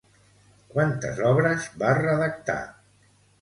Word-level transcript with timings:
Quantes 0.71 1.21
obres 1.33 1.67
va 1.83 1.93
redactar? 2.01 2.57